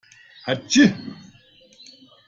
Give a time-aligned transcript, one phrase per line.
[0.45, 0.83] Hatschi!